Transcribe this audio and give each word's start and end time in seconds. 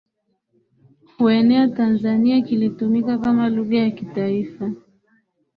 kuenea 1.17 1.67
Tanzania 1.67 2.41
Kilitumika 2.41 3.17
kama 3.17 3.49
lugha 3.49 3.77
ya 3.77 3.91
taifa 3.91 4.71